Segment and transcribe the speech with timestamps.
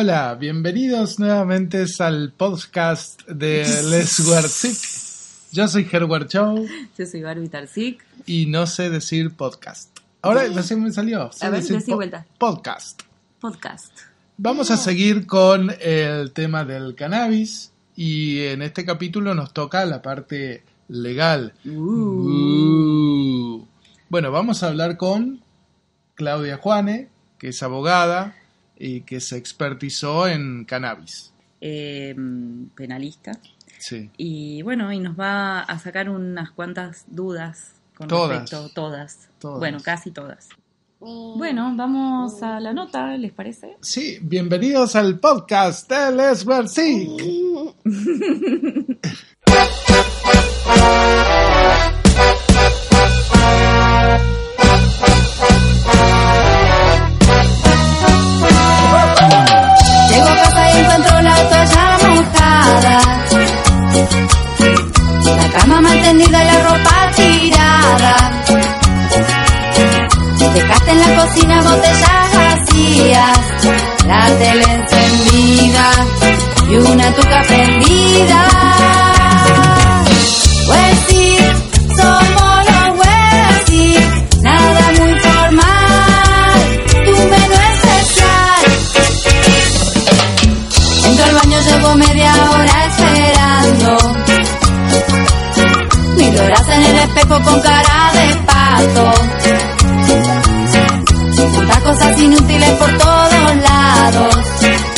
[0.00, 4.78] Hola, bienvenidos nuevamente al podcast de Les Sick.
[5.50, 6.64] Yo soy Herbert Chow.
[6.96, 8.04] Yo soy Barbie Tarzik.
[8.24, 9.98] Y no sé decir podcast.
[10.22, 11.28] Ahora recién me salió.
[11.40, 12.24] A ver, decí vuelta.
[12.38, 13.02] Podcast.
[13.40, 13.90] Podcast.
[14.36, 20.00] Vamos a seguir con el tema del cannabis y en este capítulo nos toca la
[20.00, 21.54] parte legal.
[21.66, 23.64] Uh.
[24.08, 25.42] Bueno, vamos a hablar con
[26.14, 27.08] Claudia Juane,
[27.40, 28.36] que es abogada
[28.78, 31.32] y que se expertizó en cannabis.
[31.60, 33.32] Em, penalista.
[33.78, 34.10] Sí.
[34.16, 38.40] Y bueno, y nos va a sacar unas cuantas dudas con todas.
[38.40, 39.28] respecto todas.
[39.38, 39.58] todas.
[39.58, 40.48] Bueno, casi todas.
[41.00, 43.76] Bueno, vamos a la nota, ¿les parece?
[43.80, 46.44] Sí, bienvenidos al podcast de Les.
[70.98, 73.38] en la cocina botellas vacías.
[74.06, 75.90] La tele encendida
[76.68, 78.48] y una tuca prendida.
[80.66, 80.98] Pues
[81.96, 83.96] somos los Huesí,
[84.42, 86.58] nada muy formal,
[87.06, 88.62] tu menú especial.
[91.06, 93.90] Entro al baño, llevo media hora esperando.
[96.16, 99.67] Miroras en el espejo con cara de pato.
[101.68, 104.36] Tantas cosas inútiles por todos lados.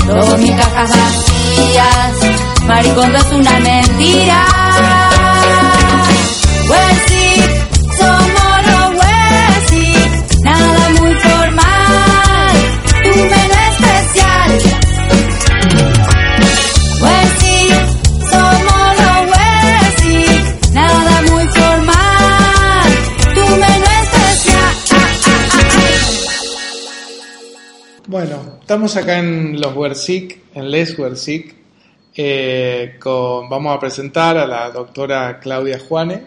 [0.07, 2.15] Todas mis cajas vacías.
[2.67, 4.45] Maricondo es una mentira.
[4.77, 6.09] Somos
[28.71, 31.57] estamos acá en los Wersic, en Les Wersic.
[32.15, 36.23] Eh, con, vamos a presentar a la doctora Claudia Juane.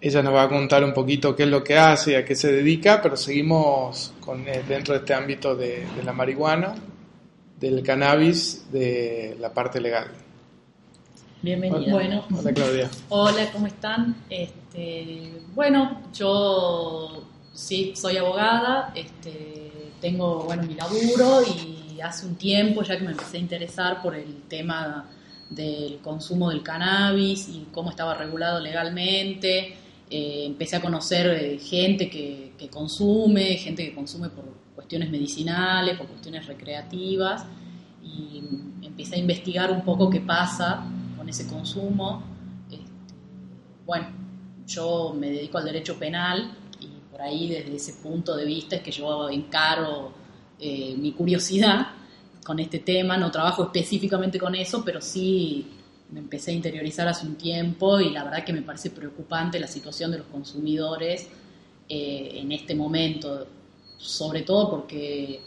[0.00, 2.34] Ella nos va a contar un poquito qué es lo que hace y a qué
[2.34, 6.74] se dedica, pero seguimos con, eh, dentro de este ámbito de, de la marihuana,
[7.60, 10.08] del cannabis, de la parte legal.
[11.40, 11.92] Bienvenida.
[11.92, 12.90] Bueno, Hola Claudia.
[13.10, 14.16] hola, ¿cómo están?
[14.28, 17.22] Este, bueno, yo
[17.54, 19.69] sí soy abogada, este,
[20.00, 24.14] tengo bueno mi laburo y hace un tiempo ya que me empecé a interesar por
[24.14, 25.06] el tema
[25.50, 29.76] del consumo del cannabis y cómo estaba regulado legalmente.
[30.12, 34.44] eh, empecé a conocer eh, gente que, consume, gente que consume por
[34.74, 37.44] cuestiones medicinales, por cuestiones recreativas
[38.02, 38.42] y
[38.82, 40.84] empecé a investigar un poco qué pasa
[41.16, 42.22] con ese consumo.
[42.70, 43.14] Este,
[43.86, 44.08] bueno,
[44.66, 46.56] yo me dedico al derecho penal
[47.20, 50.12] ahí desde ese punto de vista es que yo encaro
[50.58, 51.88] eh, mi curiosidad
[52.44, 53.16] con este tema.
[53.16, 55.66] No trabajo específicamente con eso, pero sí
[56.10, 59.66] me empecé a interiorizar hace un tiempo y la verdad que me parece preocupante la
[59.66, 61.28] situación de los consumidores
[61.88, 63.46] eh, en este momento,
[63.96, 65.40] sobre todo porque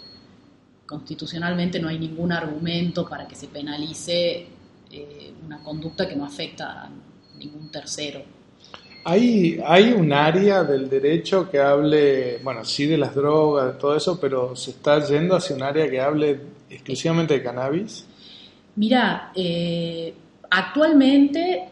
[0.85, 4.47] constitucionalmente no hay ningún argumento para que se penalice
[4.91, 6.89] eh, una conducta que no afecta a
[7.37, 8.23] ningún tercero.
[9.05, 14.19] ¿Hay, ¿Hay un área del derecho que hable, bueno, sí de las drogas, todo eso,
[14.19, 18.05] pero se está yendo hacia un área que hable exclusivamente de cannabis?
[18.75, 20.13] Mira, eh,
[20.49, 21.69] actualmente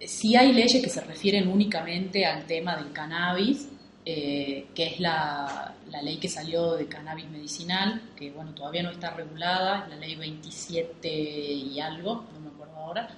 [0.00, 3.68] sí hay leyes que se refieren únicamente al tema del cannabis,
[4.06, 8.90] eh, que es la, la ley que salió de cannabis medicinal, que bueno, todavía no
[8.90, 13.08] está regulada, la ley 27 y algo, no me acuerdo ahora.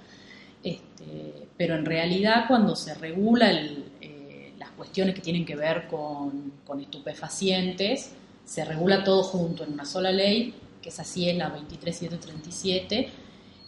[0.63, 5.87] Este, pero en realidad cuando se regula el, eh, las cuestiones que tienen que ver
[5.87, 8.11] con, con estupefacientes,
[8.45, 13.09] se regula todo junto en una sola ley, que es así, es la 23737,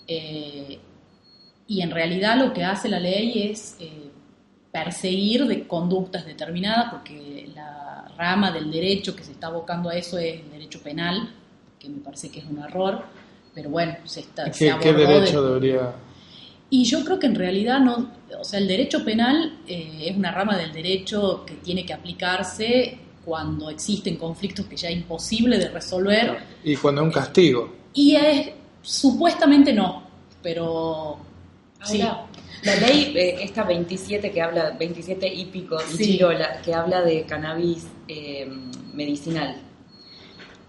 [0.08, 0.80] eh,
[1.68, 4.10] y en realidad lo que hace la ley es eh,
[4.72, 10.18] perseguir de conductas determinadas, porque la rama del derecho que se está abocando a eso
[10.18, 11.30] es el derecho penal,
[11.80, 13.04] que me parece que es un error,
[13.54, 14.52] pero bueno, se está...
[14.54, 15.92] se ¿Qué, derecho de- debería...?
[16.70, 20.32] Y yo creo que en realidad no, o sea, el derecho penal eh, es una
[20.32, 25.70] rama del derecho que tiene que aplicarse cuando existen conflictos que ya es imposible de
[25.70, 27.74] resolver Y cuando es un castigo.
[27.94, 28.50] y es
[28.82, 30.04] supuestamente no,
[30.42, 31.18] pero
[31.84, 32.02] sí.
[32.02, 32.26] Ahora,
[32.64, 36.20] La ley, eh, esta 27 que habla, 27 y pico, Sí.
[36.64, 38.48] Que habla de cannabis eh,
[38.94, 39.56] medicinal,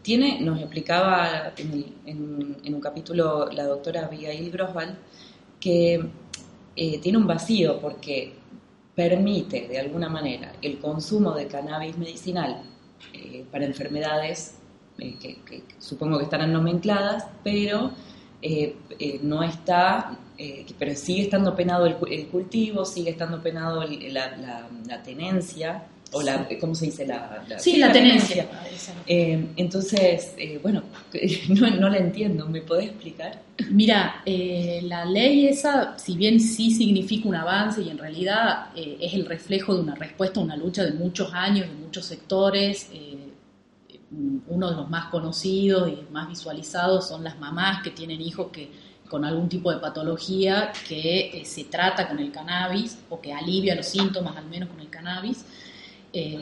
[0.03, 4.99] tiene, nos explicaba en, un capítulo la doctora Abigail Grosval
[5.67, 6.01] que
[6.77, 8.35] eh, tiene un vacío porque
[8.95, 12.63] permite de alguna manera el consumo de cannabis medicinal
[13.13, 14.59] eh, para enfermedades
[14.99, 17.91] eh, que, supongo que estarán nomencladas, pero
[19.23, 20.17] no está,
[20.79, 25.83] pero sigue estando penado el, cultivo, sigue estando penado la tenencia
[26.17, 27.07] o la, ¿cómo se dice?
[27.07, 28.47] La, sí, la, tenencia.
[29.07, 30.83] Eh, entonces, eh, bueno,
[31.49, 33.43] no, no, la entiendo, ¿me podés explicar?
[33.71, 39.15] Mira, eh, la ley esa, si bien sí significa un avance y en realidad es
[39.15, 42.91] el reflejo de una respuesta a una lucha de muchos años, de muchos sectores,
[44.49, 48.71] uno de los más conocidos y más visualizados son las mamás que tienen hijos que
[49.09, 53.87] con algún tipo de patología que se trata con el cannabis o que alivia los
[53.87, 55.45] síntomas al menos con el cannabis.
[56.19, 56.39] Eh,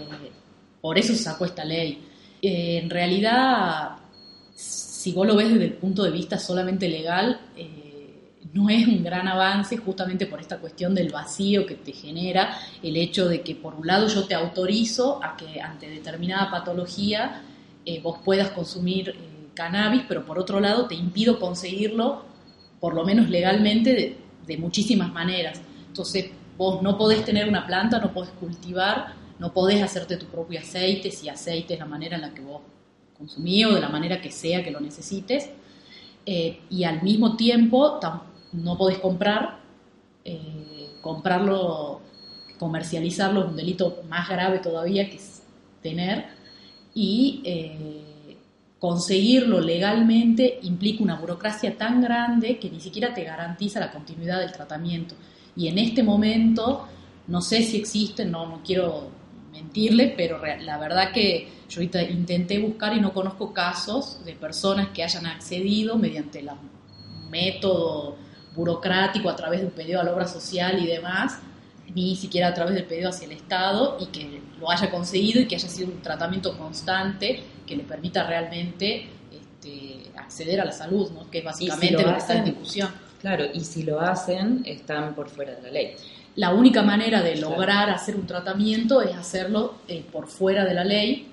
[0.80, 2.06] por eso sacó esta ley.
[2.40, 3.96] Eh, en realidad,
[4.54, 9.02] si vos lo ves desde el punto de vista solamente legal, eh, no es un
[9.02, 13.56] gran avance justamente por esta cuestión del vacío que te genera el hecho de que
[13.56, 17.42] por un lado yo te autorizo a que ante determinada patología
[18.00, 19.12] vos puedas consumir
[19.54, 22.24] cannabis, pero por otro lado te impido conseguirlo,
[22.78, 24.16] por lo menos legalmente, de,
[24.46, 25.60] de muchísimas maneras.
[25.88, 30.60] Entonces vos no podés tener una planta, no podés cultivar no podés hacerte tu propio
[30.60, 32.62] aceite, si aceite es la manera en la que vos
[33.16, 35.50] consumís o de la manera que sea que lo necesites.
[36.26, 38.00] Eh, y al mismo tiempo
[38.52, 39.58] no podés comprar,
[40.24, 42.00] eh, comprarlo,
[42.58, 45.42] comercializarlo es un delito más grave todavía que es
[45.82, 46.24] tener
[46.94, 48.36] y eh,
[48.78, 54.52] conseguirlo legalmente implica una burocracia tan grande que ni siquiera te garantiza la continuidad del
[54.52, 55.14] tratamiento.
[55.56, 56.88] Y en este momento,
[57.28, 59.08] no sé si existen, no, no quiero
[59.74, 64.88] mentirle, pero la verdad que yo ahorita intenté buscar y no conozco casos de personas
[64.94, 66.50] que hayan accedido mediante el
[67.28, 68.16] método
[68.54, 71.40] burocrático a través de un pedido a la obra social y demás,
[71.92, 75.46] ni siquiera a través del pedido hacia el Estado y que lo haya conseguido y
[75.46, 81.10] que haya sido un tratamiento constante que le permita realmente este, acceder a la salud,
[81.10, 81.28] ¿no?
[81.30, 82.90] que es básicamente lo, que está en discusión.
[83.20, 85.96] Claro, y si lo hacen, están por fuera de la ley.
[86.36, 90.84] La única manera de lograr hacer un tratamiento es hacerlo eh, por fuera de la
[90.84, 91.28] ley,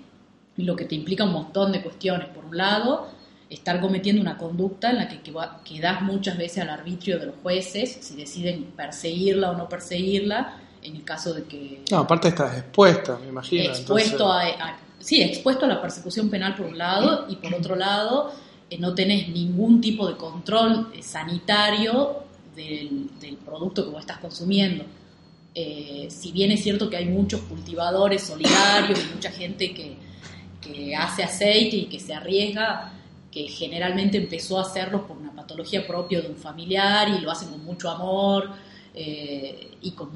[0.57, 2.27] lo que te implica un montón de cuestiones.
[2.27, 3.07] Por un lado,
[3.49, 5.21] estar cometiendo una conducta en la que
[5.65, 10.95] quedas muchas veces al arbitrio de los jueces, si deciden perseguirla o no perseguirla, en
[10.95, 11.83] el caso de que...
[11.89, 13.63] No, aparte estás expuesta, me imagino.
[13.63, 14.43] Expuesto a,
[14.99, 18.31] sí, expuesto a la persecución penal por un lado, y por otro lado,
[18.69, 22.23] eh, no tenés ningún tipo de control eh, sanitario
[22.55, 23.09] del,
[23.45, 24.85] producto que vos estás consumiendo.
[25.53, 29.97] Eh, si bien es cierto que hay muchos cultivadores solidarios y mucha gente que,
[30.61, 32.93] que, hace aceite y que se arriesga,
[33.31, 37.49] que generalmente empezó a hacerlo por una patología propia de un familiar y lo hacen
[37.49, 38.51] con mucho amor
[38.93, 40.09] eh, y con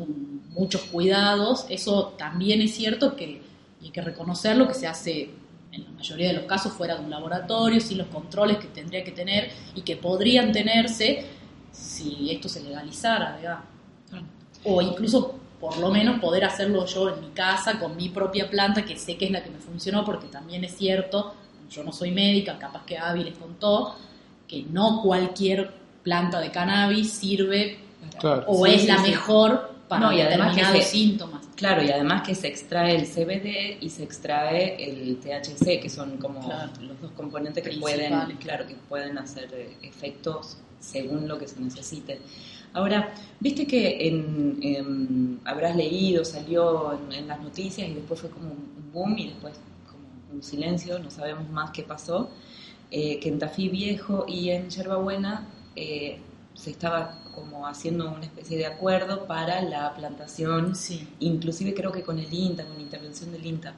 [0.49, 3.41] muchos cuidados, eso también es cierto que
[3.81, 5.29] hay que reconocerlo que se hace
[5.71, 9.03] en la mayoría de los casos fuera de un laboratorio, sin los controles que tendría
[9.03, 11.25] que tener y que podrían tenerse
[11.75, 13.63] si esto se legalizara.
[14.63, 18.85] O incluso por lo menos poder hacerlo yo en mi casa con mi propia planta,
[18.85, 21.33] que sé que es la que me funcionó, porque también es cierto,
[21.69, 23.95] yo no soy médica, capaz que Avi les contó,
[24.47, 25.71] que no cualquier
[26.03, 27.79] planta de cannabis sirve
[28.47, 31.41] o es la mejor para y determinados síntomas.
[31.55, 36.17] Claro, y además que se extrae el CBD y se extrae el THC, que son
[36.17, 36.41] como
[36.81, 42.19] los dos componentes que pueden, claro, que pueden hacer efectos según lo que se necesite.
[42.73, 48.91] Ahora, viste que en, habrás leído, salió en, las noticias y después fue como un
[48.91, 49.53] boom y después
[49.89, 50.03] como
[50.33, 52.29] un silencio, no sabemos más qué pasó,
[52.91, 56.19] eh, que en Tafí Viejo y en Yerbabuena eh,
[56.53, 61.07] se estaba como haciendo una especie de acuerdo para la plantación, sí.
[61.19, 63.73] inclusive creo que con el INTA, con la intervención del INTA.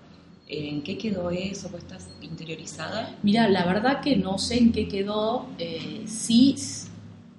[0.49, 1.69] ¿En qué quedó eso?
[1.77, 3.15] ¿Estás interiorizada?
[3.21, 5.45] Mira, la verdad que no sé en qué quedó.
[5.59, 6.55] Eh, sí,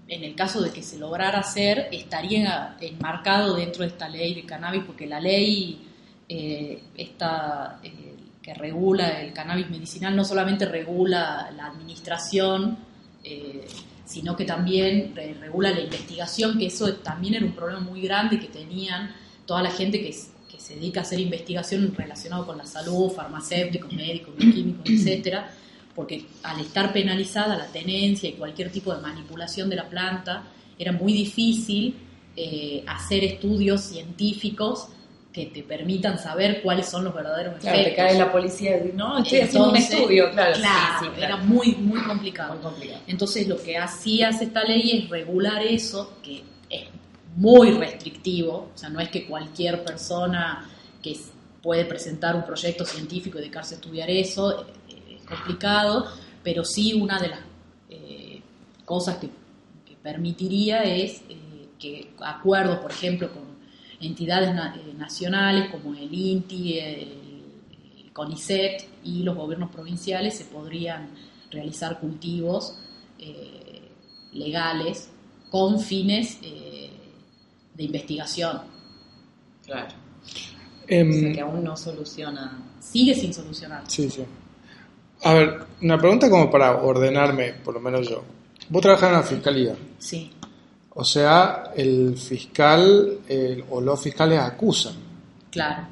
[0.08, 4.44] en el caso de que se lograra hacer, estaría enmarcado dentro de esta ley de
[4.44, 5.86] cannabis, porque la ley
[6.28, 12.78] eh, eh, que regula el cannabis medicinal no solamente regula la administración,
[13.22, 13.66] eh,
[14.06, 18.48] sino que también regula la investigación, que eso también era un problema muy grande que
[18.48, 20.14] tenían toda la gente que,
[20.50, 25.50] que se dedica a hacer investigación relacionada con la salud, farmacéuticos, médicos, químicos, etcétera
[25.98, 30.44] porque al estar penalizada la tenencia y cualquier tipo de manipulación de la planta,
[30.78, 31.96] era muy difícil
[32.36, 34.90] eh, hacer estudios científicos
[35.32, 37.96] que te permitan saber cuáles son los verdaderos claro, efectos.
[37.96, 40.54] te cae la policía y no, estoy haciendo un estudio, claro.
[40.54, 42.54] Claro, era muy, muy complicado.
[42.54, 43.00] muy complicado.
[43.08, 46.84] Entonces lo que hace esta ley es regular eso, que es
[47.34, 50.70] muy restrictivo, o sea, no es que cualquier persona
[51.02, 51.16] que
[51.60, 54.64] puede presentar un proyecto científico y dedicarse a estudiar eso,
[55.28, 56.06] eh, complicado,
[56.42, 57.40] pero sí una de las
[57.90, 58.42] eh,
[58.84, 59.28] cosas que,
[59.86, 63.42] que, permitiría es eh, que acuerdos, por ejemplo, con
[64.00, 66.98] entidades na nacionales como el INTI, el,
[68.04, 71.10] el, CONICET y los gobiernos provinciales se podrían
[71.50, 72.76] realizar cultivos
[74.32, 75.10] legales
[75.50, 78.60] con fines de investigación.
[79.64, 79.94] Claro.
[80.88, 82.58] Eh, o sea que aún no soluciona.
[82.80, 83.84] Sigue sin solucionar.
[83.86, 84.24] Sí, sí.
[85.22, 88.22] A ver, una pregunta como para ordenarme, por lo menos yo.
[88.68, 89.76] Vos trabajás en la fiscalía.
[89.98, 90.30] Sí.
[90.94, 94.94] O sea, el fiscal el, o los fiscales acusan.
[95.50, 95.86] Claro.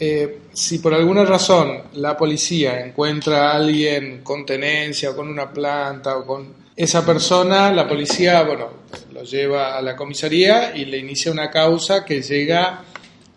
[0.00, 5.52] Eh, si por alguna razón la policía encuentra a alguien con tenencia o con una
[5.52, 8.68] planta o con esa persona, la policía, bueno,
[9.12, 12.84] lo lleva a la comisaría y le inicia una causa que llega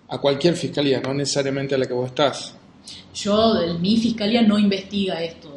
[0.08, 2.56] a cualquier fiscalía, no necesariamente a la que vos estás.
[3.14, 5.50] Yo, mi fiscalía no investiga esto,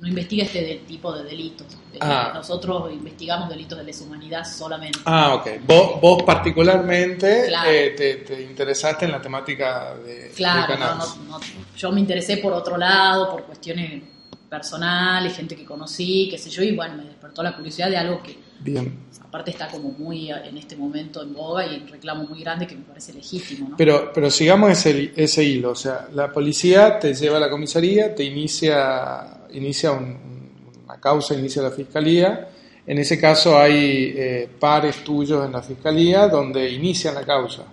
[0.00, 1.66] no investiga este de, tipo de delitos.
[2.00, 2.32] Ah.
[2.34, 5.00] Nosotros investigamos delitos de lesa humanidad solamente.
[5.04, 5.48] Ah, ok.
[5.66, 7.70] Vos, vos particularmente claro.
[7.70, 11.40] eh, te, te, interesaste en la temática de, claro, de no, no, no,
[11.76, 14.02] yo me interesé por otro lado, por cuestiones
[14.48, 18.22] personales, gente que conocí, qué sé yo, y bueno, me despertó la curiosidad de algo
[18.22, 18.98] que Bien.
[19.20, 22.74] aparte está como muy en este momento en boga y un reclamo muy grande que
[22.74, 23.68] me parece legítimo.
[23.70, 23.76] ¿no?
[23.76, 28.14] Pero, pero sigamos ese, ese hilo, o sea, la policía te lleva a la comisaría,
[28.14, 30.28] te inicia, inicia un,
[30.84, 32.48] una causa, inicia la fiscalía,
[32.86, 37.64] en ese caso hay eh, pares tuyos en la fiscalía donde inician la causa.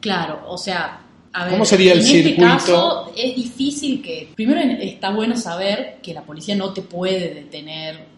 [0.00, 1.00] Claro, o sea,
[1.34, 2.28] a ver, ¿Cómo sería el en circuito?
[2.30, 7.34] este caso es difícil que, primero está bueno saber que la policía no te puede
[7.34, 8.14] detener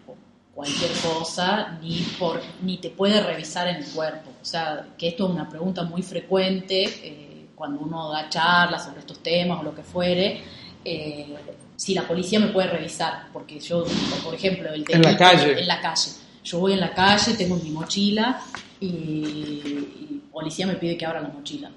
[0.53, 4.29] cualquier cosa ni por ni te puede revisar en el cuerpo.
[4.39, 8.99] O sea, que esto es una pregunta muy frecuente eh, cuando uno da charlas sobre
[8.99, 10.41] estos temas o lo que fuere.
[10.85, 11.35] Eh,
[11.75, 13.83] si la policía me puede revisar, porque yo,
[14.23, 15.59] por ejemplo, el en la calle.
[15.59, 16.11] En la calle.
[16.43, 18.39] Yo voy en la calle, tengo mi mochila
[18.79, 21.71] y, y policía me pide que abra la mochila.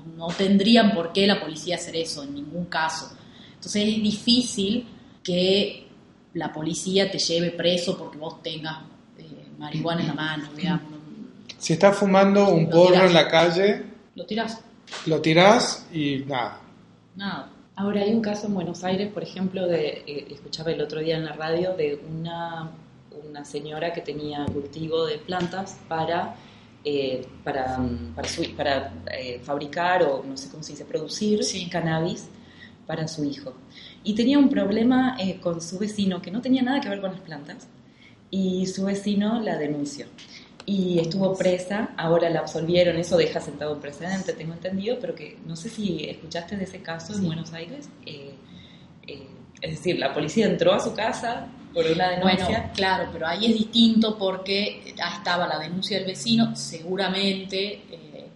[0.00, 3.14] No, no, tendrían por qué la policía hacer eso, en ningún caso.
[3.54, 4.86] Entonces es difícil
[5.22, 5.86] que
[6.34, 8.78] la policía te lleve preso porque vos tengas
[9.18, 9.24] eh,
[9.58, 10.92] marihuana en la mano, digamos.
[11.58, 13.84] Si estás fumando un porro en la calle,
[14.14, 14.60] lo tirás.
[15.06, 16.58] Lo tirás y nada.
[17.14, 17.50] Nada.
[17.76, 21.16] Ahora hay un caso en Buenos Aires, por ejemplo, de eh, escuchaba el otro día
[21.16, 22.70] en la radio de una,
[23.28, 26.34] una señora que tenía cultivo de plantas para
[26.84, 27.78] eh, para,
[28.14, 31.68] para, su, para eh, fabricar o no sé cómo se dice, producir sí.
[31.68, 32.28] cannabis
[32.86, 33.54] para su hijo.
[34.02, 37.12] Y tenía un problema eh, con su vecino que no tenía nada que ver con
[37.12, 37.68] las plantas
[38.30, 40.06] y su vecino la denunció.
[40.66, 45.38] Y estuvo presa, ahora la absolvieron, eso deja sentado un precedente, tengo entendido, pero que
[45.46, 47.20] no sé si escuchaste de ese caso sí.
[47.20, 47.88] en Buenos Aires.
[48.06, 48.34] Eh,
[49.60, 54.94] es decir, la policía entró a su casa Bueno, claro, pero ahí es distinto porque
[54.96, 58.30] estaba la denuncia del vecino, seguramente eh,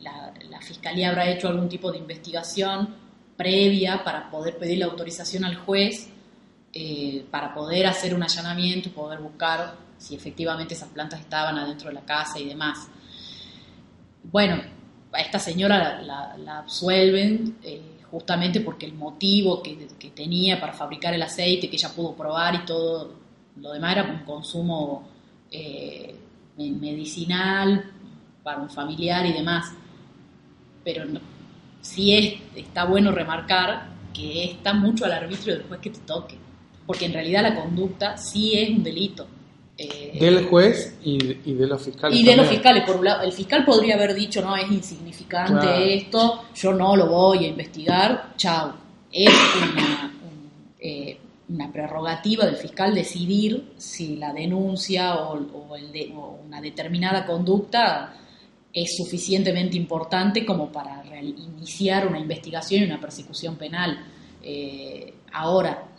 [0.00, 2.94] la, fiscalía habrá hecho algún tipo de investigación
[3.36, 6.10] previa para poder pedir la autorización al juez,
[6.72, 11.94] eh, para poder hacer un allanamiento poder buscar si efectivamente esas plantas estaban adentro de
[11.94, 12.88] la casa y demás.
[14.22, 14.62] Bueno,
[15.12, 17.56] a esta señora la absuelven.
[17.62, 19.76] Eh, justamente porque el motivo que,
[20.14, 23.12] tenía para fabricar el aceite, que ella pudo probar y todo
[23.56, 25.08] lo demás era un consumo
[25.50, 26.14] eh,
[26.56, 27.84] medicinal
[28.42, 29.72] para un familiar y demás.
[30.84, 31.04] Pero
[31.80, 36.36] sí es, está bueno remarcar que está mucho al arbitrio del juez que te toque,
[36.86, 39.26] porque en realidad la conducta sí es un delito.
[39.82, 42.18] Eh, del juez y, y, de los fiscales.
[42.18, 45.52] Y de los fiscales, por un lado, el fiscal podría haber dicho, no, es insignificante
[45.52, 45.84] claro.
[45.84, 48.74] esto, yo no lo voy a investigar, chao.
[49.10, 51.18] Es una, un, eh,
[51.48, 57.24] una, prerrogativa del fiscal decidir si la denuncia o, o, el de, o, una determinada
[57.24, 58.12] conducta
[58.74, 63.98] es suficientemente importante como para iniciar una investigación y una persecución penal.
[64.42, 65.89] Eh, ahora,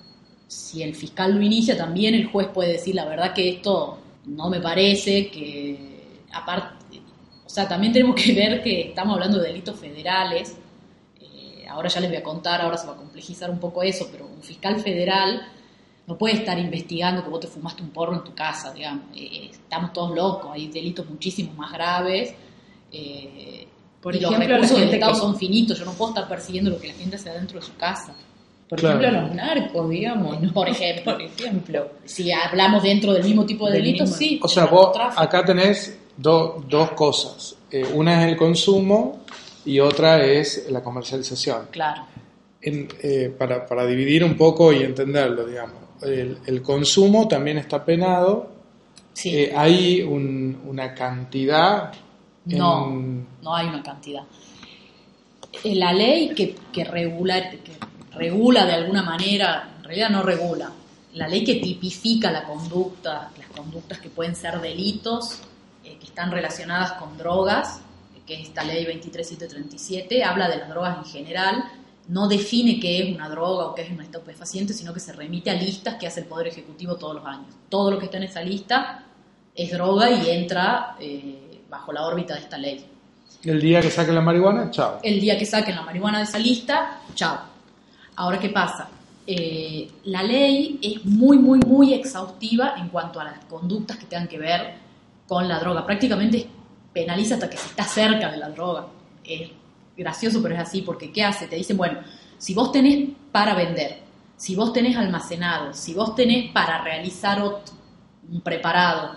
[0.51, 4.49] si el fiscal lo inicia, también el juez puede decir la verdad que esto no
[4.49, 6.99] me parece, que aparte,
[7.45, 10.57] o sea, también tenemos que ver que estamos hablando de delitos federales,
[11.21, 14.09] eh, ahora ya les voy a contar, ahora se va a complejizar un poco eso,
[14.11, 15.41] pero un fiscal federal
[16.05, 19.51] no puede estar investigando que vos te fumaste un porro en tu casa, digamos, eh,
[19.51, 22.35] estamos todos locos, hay delitos muchísimo más graves,
[22.91, 23.67] eh,
[24.01, 26.89] Por ejemplo, los recursos del Estado son finitos, yo no puedo estar persiguiendo lo que
[26.89, 28.13] la gente hace adentro de su casa.
[28.71, 30.37] Por ejemplo, los narcos, digamos.
[30.53, 34.39] Por ejemplo, por ejemplo, si hablamos dentro del mismo tipo de delitos, sí.
[34.41, 37.57] O sea, vos acá tenés dos cosas.
[37.69, 39.23] Eh, una es el consumo
[39.65, 41.67] y otra es la comercialización.
[41.69, 42.03] Claro.
[42.61, 45.75] Eh, para, para, dividir un poco y entenderlo, digamos.
[46.01, 48.51] El, consumo también está penado.
[49.11, 49.35] Sí.
[49.35, 51.91] Eh, hay una cantidad.
[52.45, 52.89] No,
[53.41, 54.23] no hay una cantidad.
[55.65, 57.59] La ley que, que regula, que
[58.13, 60.71] regula de alguna manera, en realidad no regula,
[61.13, 65.39] la ley que tipifica la conducta, las conductas que pueden ser delitos,
[65.83, 67.81] eh, que están relacionadas con drogas,
[68.25, 71.65] que es esta ley 23737, habla de las drogas en general,
[72.07, 75.49] no define qué es una droga o qué es un estupefaciente, sino que se remite
[75.49, 77.47] a listas que hace el Poder Ejecutivo todos los años.
[77.69, 79.03] Todo lo que está en esa lista
[79.55, 82.85] es droga y entra eh, bajo la órbita de esta ley.
[83.43, 84.99] El día que saquen la marihuana, chao.
[85.03, 87.50] El día que saquen la marihuana de esa lista, chao.
[88.15, 88.89] Ahora, ¿qué pasa?
[89.25, 94.27] Eh, la ley es muy, muy, muy exhaustiva en cuanto a las conductas que tengan
[94.27, 94.73] que ver
[95.27, 95.85] con la droga.
[95.85, 96.47] Prácticamente
[96.93, 98.87] penaliza hasta que se está cerca de la droga.
[99.23, 99.49] Es
[99.95, 101.47] gracioso, pero es así, porque ¿qué hace?
[101.47, 101.99] Te dicen, bueno,
[102.37, 103.99] si vos tenés para vender,
[104.35, 109.15] si vos tenés almacenado, si vos tenés para realizar un preparado,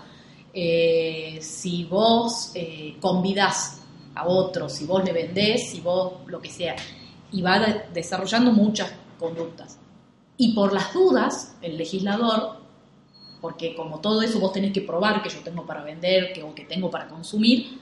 [0.53, 3.81] eh, si vos eh, convidás
[4.13, 6.75] a otro, si vos le vendés, si vos lo que sea,
[7.35, 7.59] y va
[7.93, 9.77] desarrollando muchas conductas.
[10.37, 12.57] Y por las dudas, el legislador,
[13.41, 16.55] porque como todo eso vos tenés que probar que yo tengo para vender que, o
[16.55, 17.77] que tengo para consumir,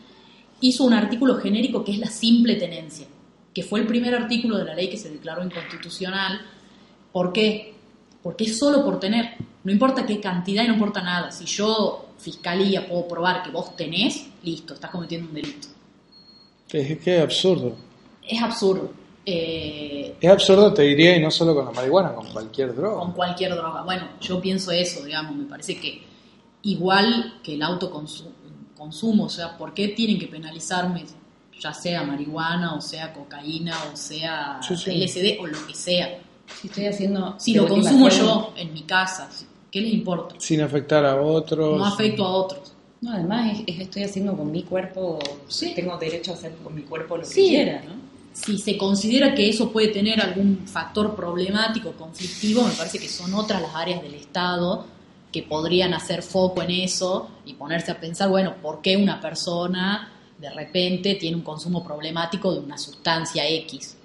[0.60, 3.06] hizo un artículo genérico que es la simple tenencia,
[3.54, 6.42] que fue el primer artículo de la ley que se declaró inconstitucional.
[7.12, 7.76] ¿Por qué?
[8.24, 9.36] Porque es solo por tener.
[9.64, 11.32] No importa qué cantidad y no importa nada.
[11.32, 15.68] Si yo, fiscalía, puedo probar que vos tenés, listo, estás cometiendo un delito.
[16.72, 17.76] Es que absurdo.
[18.28, 19.03] Es absurdo.
[19.26, 23.00] Eh, es absurdo, te diría, y no solo con la marihuana, con cualquier droga.
[23.00, 23.82] Con cualquier droga.
[23.84, 26.02] Bueno, yo pienso eso, digamos, me parece que
[26.64, 31.06] igual que el autoconsumo, o sea, ¿por qué tienen que penalizarme,
[31.60, 36.20] ya sea marihuana, o sea cocaína, o sea LSD, o lo que sea?
[36.62, 37.36] Si estoy haciendo.
[37.40, 39.30] Si lo consumo yo en mi casa,
[39.72, 40.36] ¿qué les importa?
[40.38, 41.78] Sin afectar a otros.
[41.78, 42.74] No afecto a otros.
[43.00, 45.20] No, además estoy haciendo con mi cuerpo,
[45.76, 48.04] tengo derecho a hacer con mi cuerpo lo que quiera, ¿no?
[48.34, 53.34] Si se considera que eso puede tener algún factor problemático, conflictivo, me parece que son
[53.34, 54.86] otras las áreas del Estado
[55.32, 60.12] que podrían hacer foco en eso y ponerse a pensar, bueno, ¿por qué una persona
[60.38, 63.98] de repente tiene un consumo problemático de una sustancia X?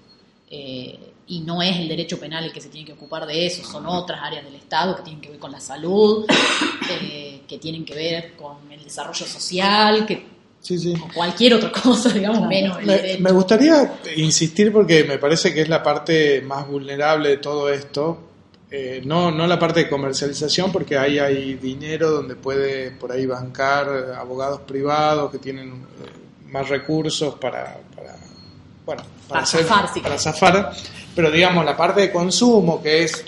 [0.51, 3.62] Eh, y no es el derecho penal el que se tiene que ocupar de eso,
[3.62, 6.25] son otras áreas del Estado que tienen que ver con la salud,
[6.91, 12.47] eh, que tienen que ver con el desarrollo social, que o cualquier otra cosa, digamos,
[12.47, 12.79] menos.
[12.83, 18.25] Me, gustaría insistir porque me parece que es la parte más vulnerable de todo esto.
[18.71, 23.25] Eh, no, no la parte de comercialización, porque ahí hay dinero donde puede por ahí
[23.25, 27.79] bancar abogados privados que tienen eh, más recursos para,
[28.85, 30.73] bueno, para, zafar, para zafar.
[31.14, 33.25] Pero digamos, la parte de consumo, que es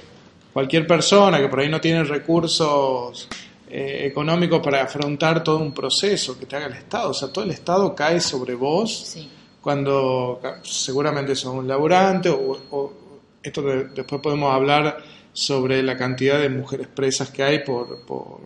[0.53, 3.29] cualquier persona que por ahí no tiene recursos
[3.73, 7.11] eh, económico para afrontar todo un proceso que te haga el Estado.
[7.11, 9.17] O sea, todo el Estado cae sobre vos
[9.61, 12.93] cuando seguramente sos un laburante o,
[13.41, 14.99] esto después podemos hablar
[15.33, 18.41] sobre la cantidad de mujeres presas que hay por, por,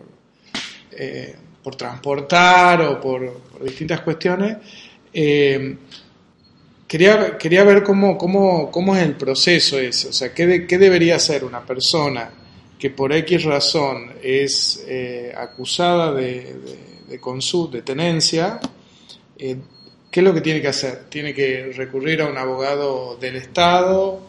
[0.93, 4.59] eh, por transportar o por, distintas cuestiones.
[5.11, 5.79] Eh,
[6.87, 11.17] quería, quería ver cómo, cómo, cómo es el proceso ese, o sea, qué, qué debería
[11.17, 12.44] hacer una persona
[12.79, 16.55] que por X razón es eh, acusada de,
[17.09, 17.19] de,
[17.71, 18.61] de, tenencia,
[19.39, 19.57] eh,
[20.11, 21.05] ¿qué es lo que tiene que hacer?
[21.09, 24.21] Tiene que recurrir a un abogado del Estado,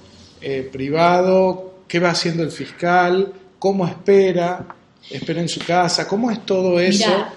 [0.42, 3.34] eh, privado, ¿qué va haciendo el fiscal?
[3.58, 4.68] ¿Cómo espera?
[5.10, 6.08] ¿Espera en su casa?
[6.08, 7.08] ¿Cómo es todo eso?
[7.08, 7.34] Mira,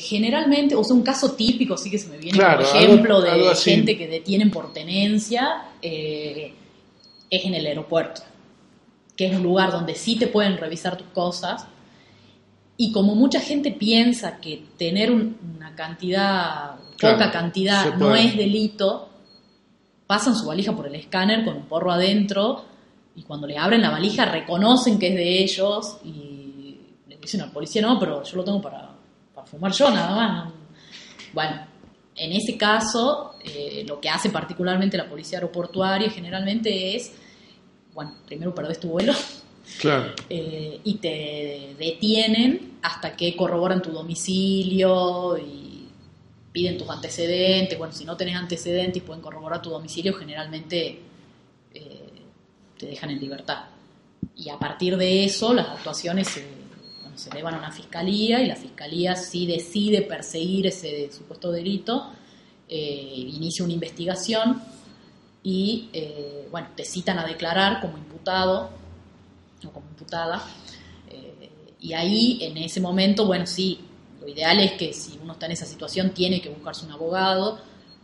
[0.00, 3.96] generalmente, o sea, un caso típico, sí que se me viene, por ejemplo, de gente
[3.96, 6.54] que detienen por tenencia, es
[7.30, 8.22] en el aeropuerto
[9.18, 11.66] que es un lugar donde sí te pueden revisar tus cosas.
[12.76, 19.08] Y como mucha gente piensa que tener una cantidad, poca cantidad, no es delito,
[20.06, 22.64] pasan su valija por el escáner con un porro adentro
[23.16, 26.78] y cuando le abren la valija reconocen que es de ellos y
[27.08, 28.90] le dicen al policía, no, pero yo lo tengo para,
[29.46, 30.52] fumar yo nada más.
[31.32, 31.66] Bueno,
[32.14, 37.12] en ese caso, eh, lo que hace particularmente la policía aeroportuaria generalmente es
[37.98, 39.12] bueno, primero perdés tu vuelo.
[40.30, 45.86] Eh, y te detienen hasta que corroboran tu domicilio y
[46.50, 51.00] piden tus antecedentes, bueno, si no tenés antecedentes y pueden corroborar tu domicilio, generalmente
[51.74, 52.12] eh,
[52.78, 53.66] te dejan en libertad.
[54.36, 56.46] Y a partir de eso, las actuaciones se,
[57.14, 62.10] se elevan a una fiscalía y la fiscalía si decide perseguir ese supuesto delito,
[62.68, 64.62] eh, inicia una investigación
[65.42, 68.70] y, eh, bueno, te citan a declarar como imputado
[69.66, 70.42] o como imputada.
[71.80, 73.88] y ahí, en ese momento, bueno, sí,
[74.20, 77.58] lo ideal es que si uno está en esa situación tiene que buscarse un abogado.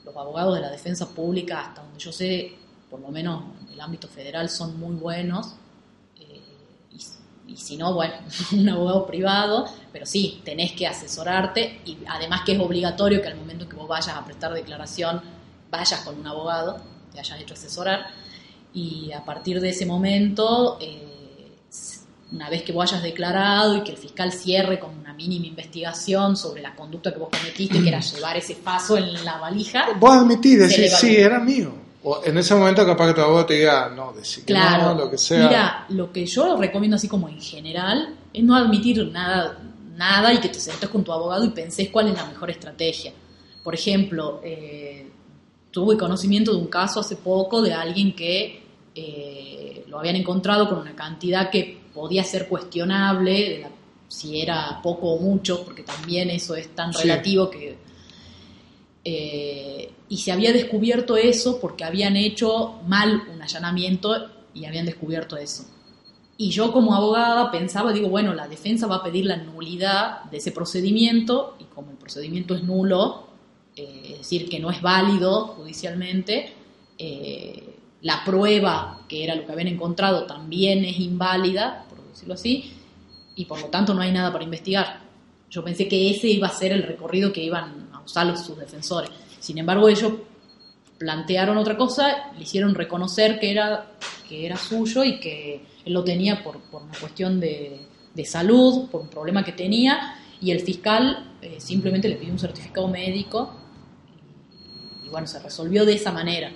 [0.05, 2.57] Los abogados de la defensa pública, hasta donde yo sé,
[2.90, 5.55] por lo menos en el ámbito federal, son muy buenos.
[6.18, 6.40] Eh,
[7.47, 8.14] y, si no, bueno,
[8.53, 13.37] un abogado privado, pero sí, tenés que asesorarte y además que es obligatorio que al
[13.37, 15.20] momento que vos vayas a prestar declaración,
[15.70, 16.81] vayas con un abogado,
[17.14, 18.09] te hayas hecho asesorar.
[18.74, 20.77] Y a partir de ese momento...
[20.81, 21.12] Eh,
[22.35, 26.37] una vez que vos hayas declarado y que el fiscal cierre con una mínima investigación
[26.37, 29.87] sobre la conducta que vos cometiste, que era llevar ese paso en la valija.
[30.00, 31.72] Vos admitís, decís, sí, era mío.
[32.03, 35.11] O en ese momento capaz que tu abogado te diga, no, decir claro, no, lo
[35.11, 35.46] que sea.
[35.46, 39.59] Mira, lo que yo recomiendo así como en general es no admitir nada,
[39.96, 43.12] nada y que te sentes con tu abogado y pensés cuál es la mejor estrategia.
[43.62, 45.09] Por ejemplo, eh,
[45.74, 48.62] tuve conocimiento de un caso hace poco de alguien que
[48.94, 53.66] eh, lo habían encontrado con una cantidad que podía ser cuestionable,
[54.06, 57.76] si era poco o mucho, porque también eso es tan relativo que...
[59.04, 65.37] Eh, y se había descubierto eso porque habían hecho mal un allanamiento y habían descubierto
[65.37, 65.64] eso.
[66.37, 70.37] Y yo como abogada pensaba, digo, bueno, la defensa va a pedir la nulidad de
[70.37, 73.34] ese procedimiento y como el procedimiento es nulo,
[73.76, 76.52] eh, es decir, que no es válido judicialmente,
[76.98, 82.72] eh, la prueba, que era lo que habían encontrado, también es inválida, por decirlo así,
[83.34, 85.00] y por lo tanto no hay nada para investigar.
[85.50, 89.10] Yo pensé que ese iba a ser el recorrido que iban a usar sus defensores.
[89.40, 90.12] Sin embargo, ellos
[90.98, 93.92] plantearon otra cosa, le hicieron reconocer que era,
[94.28, 97.80] que era suyo y que él lo tenía por, por una cuestión de,
[98.14, 102.38] de, salud, por un problema que tenía, y el fiscal eh, simplemente le pidió un
[102.38, 103.63] certificado médico
[105.14, 106.50] bueno, se resolvió de esa manera.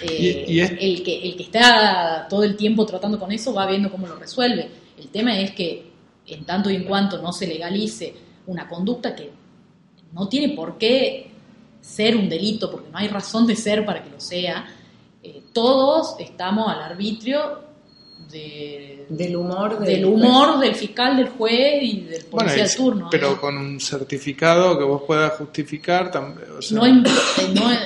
[0.00, 0.44] Eh,
[0.80, 4.14] el, que, el que está todo el tiempo tratando con eso va viendo cómo lo
[4.14, 4.70] resuelve.
[4.96, 5.90] El tema es que
[6.28, 8.14] en tanto y en cuanto no se legalice
[8.46, 9.32] una conducta que
[10.12, 11.32] no tiene por qué
[11.80, 14.66] ser un delito, porque no hay razón de ser para que lo sea,
[15.20, 17.60] eh, todos estamos al arbitrio
[18.30, 23.08] del humor del, humor del fiscal, del juez y del policía de turno.
[23.10, 26.48] Pero con un certificado que vos puedas justificar también.
[26.72, 27.04] no, en,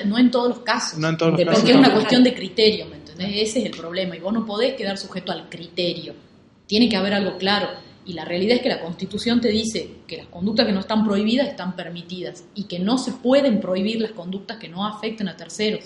[0.09, 0.99] no, en, todos los casos.
[0.99, 1.55] No en todos los casos.
[1.57, 3.49] Porque es una cuestión de criterio, ¿me entendés?
[3.49, 4.17] Ese es el problema.
[4.17, 6.15] Y vos no podés quedar sujeto al criterio.
[6.67, 7.69] Tiene que haber algo claro.
[8.07, 11.05] Y la realidad es que la Constitución te dice que las conductas que no están
[11.05, 15.37] prohibidas están permitidas y que no se pueden prohibir las conductas que no afecten a
[15.37, 15.85] terceros.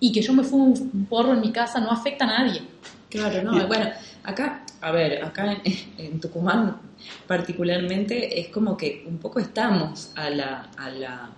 [0.00, 2.60] Y que yo me fumo un porro en mi casa no afecta a nadie.
[3.14, 3.90] Claro, no, bueno,
[4.24, 5.56] acá, a ver, acá
[5.98, 6.80] en, Tucumán
[7.28, 11.30] particularmente es como que un poco estamos a la, a la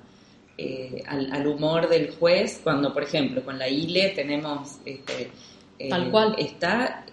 [0.56, 5.30] eh, al, humor del juez cuando, por ejemplo, con la ILE tenemos, este,
[5.78, 7.04] eh, tal cual, está,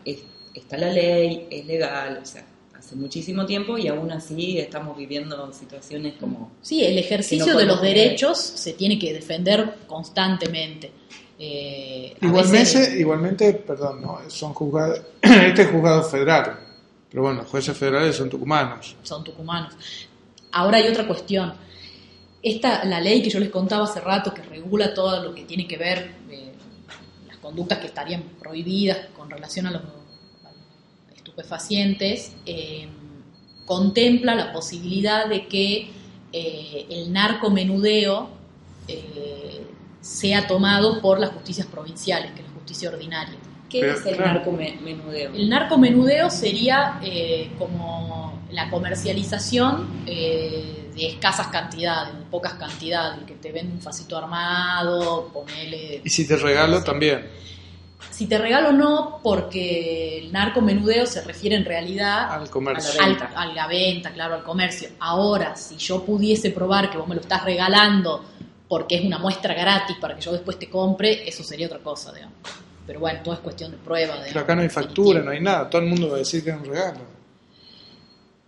[0.54, 5.52] está la ley, es legal, o sea, hace muchísimo tiempo y aún así estamos viviendo
[5.52, 6.54] situaciones como...
[6.62, 10.92] Sí, el ejercicio de los derechos se tiene que defender constantemente.
[11.40, 14.20] Eh, igualmente, igualmente, perdón, ¿no?
[14.28, 16.60] son juzgados, este es juzgado federal,
[17.10, 18.96] pero bueno, los jueces federales son tucumanos.
[19.02, 19.74] Son tucumanos.
[20.52, 21.54] Ahora hay otra cuestión.
[22.42, 25.68] Esta, la ley que yo les contaba hace rato, que regula todo lo que tiene
[25.68, 26.52] que ver eh,
[27.28, 29.82] las conductas que estarían prohibidas con relación a los,
[31.16, 32.88] estupefacientes, eh,
[33.66, 35.92] contempla la posibilidad de que
[36.34, 38.30] el narcomenudeo
[40.04, 43.36] sea tomado por las justicias provinciales, que es la justicia ordinaria.
[43.70, 45.34] ¿Qué es el narcomenudeo?
[45.34, 53.36] El narcomenudeo sería eh, como la comercialización eh, de escasas cantidades, de pocas cantidades, que
[53.36, 56.02] te vende un facito armado, ponele...
[56.04, 57.26] ¿Y si te regalo también?
[58.12, 63.02] Si te regalo no, porque el narcomenudeo se refiere en realidad al comercio.
[63.02, 63.32] A la, venta.
[63.34, 64.90] a la venta, claro, al comercio.
[65.00, 68.24] Ahora, si yo pudiese probar que vos me lo estás regalando
[68.74, 72.12] porque es una muestra gratis para que yo después te compre, eso sería otra cosa,
[72.12, 72.34] digamos.
[72.88, 74.16] Pero bueno, todo es cuestión de prueba.
[74.26, 76.50] Pero acá no hay factura, no hay nada, todo el mundo va a decir que
[76.50, 77.02] es un regalo.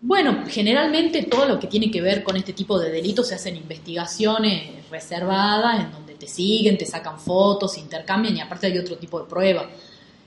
[0.01, 3.55] Bueno, generalmente todo lo que tiene que ver con este tipo de delitos se hacen
[3.55, 9.19] investigaciones reservadas en donde te siguen, te sacan fotos, intercambian y aparte hay otro tipo
[9.19, 9.69] de prueba.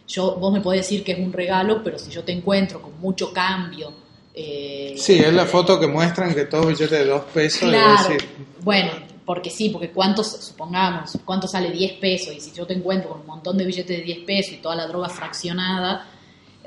[0.06, 3.00] Yo, vos me podés decir que es un regalo, pero si yo te encuentro con
[3.00, 3.92] mucho cambio,
[4.32, 7.68] eh, sí, es la foto que muestran que todo billete de dos pesos.
[7.68, 8.14] Claro,
[8.62, 8.92] bueno,
[9.28, 13.20] porque sí, porque cuántos, supongamos, cuánto sale 10 pesos y si yo te encuentro con
[13.20, 16.06] un montón de billetes de 10 pesos y toda la droga fraccionada,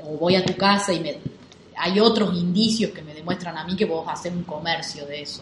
[0.00, 1.16] o voy a tu casa y me,
[1.76, 5.40] hay otros indicios que me demuestran a mí que vos hacer un comercio de eso.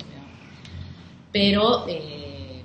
[1.31, 2.63] Pero, eh,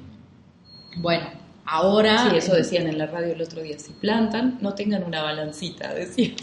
[0.96, 1.26] bueno,
[1.66, 2.30] ahora...
[2.30, 5.94] Sí, eso decían en la radio el otro día, si plantan, no tengan una balancita,
[5.94, 6.34] decían,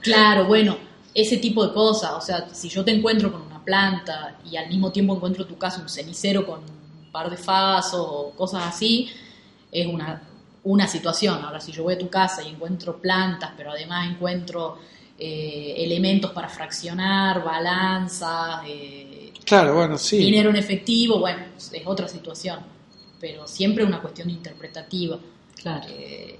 [0.00, 0.76] Claro, bueno,
[1.14, 4.66] ese tipo de cosas, o sea, si yo te encuentro con una planta y al
[4.66, 6.74] mismo tiempo encuentro en tu casa un cenicero con
[7.16, 9.08] par de fasos o cosas así,
[9.72, 10.22] es una,
[10.64, 11.42] una situación.
[11.42, 14.76] Ahora, si yo voy a tu casa y encuentro plantas, pero además encuentro
[15.18, 20.18] eh, elementos para fraccionar, balanzas, eh, claro, bueno, sí.
[20.18, 22.58] dinero en efectivo, bueno, es otra situación,
[23.18, 25.18] pero siempre una cuestión interpretativa.
[25.62, 25.86] Claro.
[25.88, 26.36] Eh,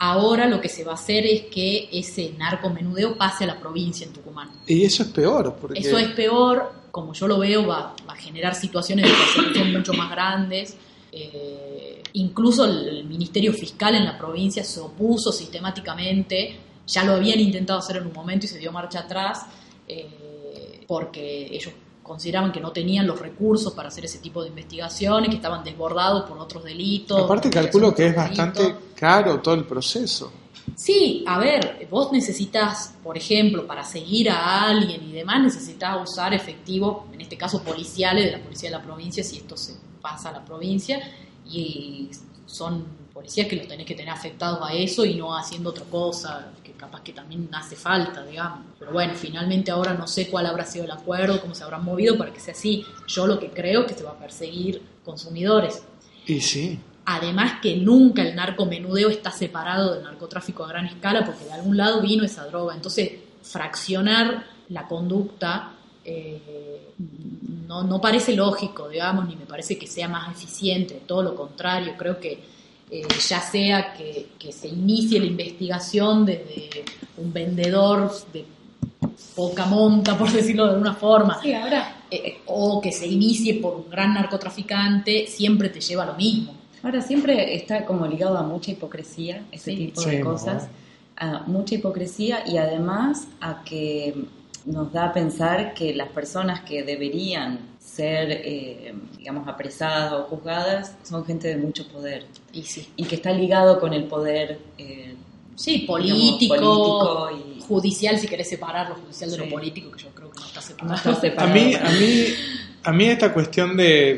[0.00, 4.04] ahora lo que se va a hacer es que ese narcomenudeo pase a la provincia
[4.04, 4.50] en Tucumán.
[4.66, 5.54] Y eso es peor.
[5.60, 5.78] Porque...
[5.78, 10.10] Eso es peor como yo lo veo, va, a generar situaciones de persecución mucho más
[10.10, 10.76] grandes.
[11.12, 17.78] Eh, incluso el, Ministerio Fiscal en la provincia se opuso sistemáticamente, ya lo habían intentado
[17.78, 19.46] hacer en un momento y se dio marcha atrás,
[19.86, 21.72] eh, porque ellos
[22.02, 26.28] consideraban que no tenían los recursos para hacer ese tipo de investigaciones, que estaban desbordados
[26.28, 27.22] por otros delitos.
[27.22, 30.32] Aparte calculo que es bastante caro todo el proceso.
[30.76, 36.34] Sí, a ver, vos necesitas, por ejemplo, para seguir a alguien y demás, necesitas usar
[36.34, 40.30] efectivos, en este caso policiales de la policía de la provincia, si esto se pasa
[40.30, 41.00] a la provincia,
[41.48, 42.10] y
[42.46, 46.52] son policías que los tenés que tener afectados a eso y no haciendo otra cosa,
[46.62, 48.60] que capaz que también hace falta, digamos.
[48.78, 52.16] Pero bueno, finalmente ahora no sé cuál habrá sido el acuerdo, cómo se habrán movido
[52.16, 52.84] para que sea así.
[53.06, 55.82] Yo lo que creo es que se va a perseguir consumidores.
[56.26, 56.78] Y sí.
[57.12, 61.76] Además que nunca el narcomenudeo está separado del narcotráfico a gran escala porque de algún
[61.76, 62.72] lado vino esa droga.
[62.72, 63.10] Entonces,
[63.42, 65.72] fraccionar la conducta
[66.04, 66.92] eh,
[67.66, 71.94] no, no, parece lógico, digamos, ni me parece que sea más eficiente, todo lo contrario,
[71.98, 72.44] creo que
[72.88, 76.84] eh, ya sea que, se inicie la investigación desde
[77.16, 78.44] un vendedor de
[79.34, 84.14] poca monta, por decirlo de alguna forma, eh, o que se inicie por un gran
[84.14, 86.59] narcotraficante, siempre te lleva a lo mismo.
[86.82, 90.68] Ahora siempre está como ligado a mucha hipocresía, ese tipo de cosas,
[91.16, 94.14] a mucha hipocresía y además a que
[94.64, 100.96] nos da a pensar que las personas que deberían ser, eh, digamos, apresadas o juzgadas
[101.02, 102.26] son gente de mucho poder.
[102.52, 102.88] Y, sí.
[102.96, 104.58] y que está ligado con el poder.
[104.78, 105.14] Eh,
[105.56, 107.60] sí, político, y...
[107.62, 111.14] judicial, si querés separar lo judicial de lo político, que yo creo que no está
[111.14, 111.50] separado.
[111.50, 112.24] A mí, a mí,
[112.84, 114.14] a mí esta cuestión de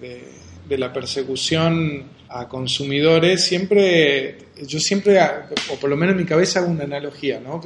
[0.00, 0.33] de
[0.68, 5.20] la persecución a consumidores, siempre, yo siempre,
[5.70, 7.60] o por lo menos en mi cabeza hago una analogía, ¿no?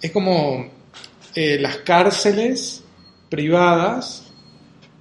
[0.00, 0.70] Es como
[1.34, 2.82] eh, las cárceles
[3.28, 4.32] privadas,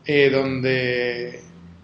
[0.06, 1.42] eh, donde,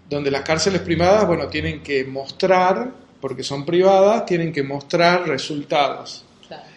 [0.08, 6.24] donde las cárceles privadas, bueno, tienen que mostrar, porque son privadas, tienen que mostrar resultados.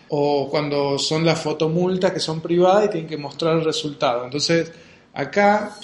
[0.08, 4.26] O cuando son las fotomultas que son privadas y tienen que mostrar resultados.
[4.26, 4.72] Entonces,
[5.14, 5.76] acá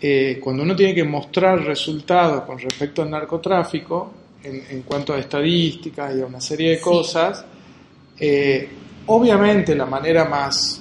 [0.00, 6.16] eh, cuando uno tiene que mostrar resultados con respecto al narcotráfico, en, cuanto a estadísticas
[6.16, 7.44] y a una serie de cosas,
[8.18, 8.68] eh,
[9.06, 10.80] obviamente la manera más,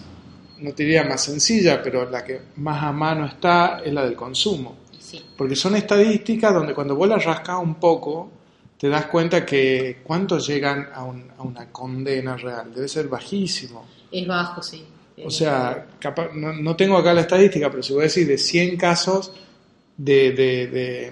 [0.59, 4.15] no te diría más sencilla, pero la que más a mano está es la del
[4.15, 4.77] consumo.
[5.35, 8.29] Porque son estadísticas donde cuando vos las rascas un poco,
[8.77, 12.73] te das cuenta que cuántos llegan a, a una condena real.
[12.73, 13.85] Debe ser bajísimo.
[14.11, 14.85] Es bajo, sí.
[15.25, 15.87] O sea,
[16.33, 19.31] no, tengo acá la estadística, pero si voy a decir de 100 casos
[19.97, 21.11] de, de,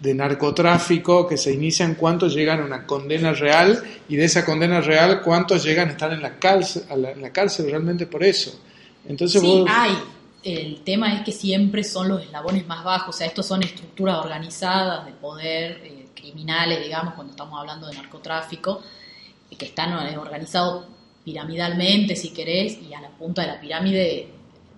[0.00, 3.82] de, narcotráfico que se inician, ¿cuántos llegan a una condena real?
[4.08, 7.66] Y de esa condena real, ¿cuántos llegan a estar en la cárcel, en la cárcel
[7.70, 8.60] realmente por eso?
[9.06, 9.96] Entonces sí, hay.
[10.42, 14.18] El tema es que siempre son los eslabones más bajos, o sea, estos son estructuras
[14.18, 18.82] organizadas de poder, eh, criminales, digamos, cuando estamos hablando de narcotráfico,
[19.56, 20.84] que están eh, organizados
[21.24, 24.28] piramidalmente, si querés, y a la punta de la pirámide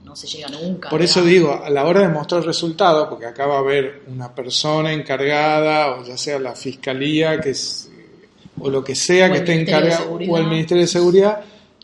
[0.04, 0.88] no se llega nunca.
[0.88, 4.32] Por eso digo, a la hora de mostrar resultados, porque acá va a haber una
[4.32, 7.90] persona encargada, o ya sea la fiscalía, que es,
[8.60, 11.40] o lo que sea que esté encargada, o el Ministerio de Seguridad,